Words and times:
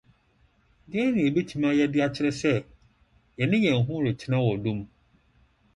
Dɛn 0.91 1.07
na 1.13 1.19
yebetumi 1.25 1.67
ayɛ 1.71 1.85
de 1.93 1.99
akyerɛ 2.05 2.31
sɛ, 2.41 2.51
yɛne 3.37 3.55
‘yɛn 3.63 3.79
ho 3.85 3.93
retena 4.05 4.37
wɔ 4.45 4.51
ɔdɔ 4.55 4.71
mu’? 4.77 4.83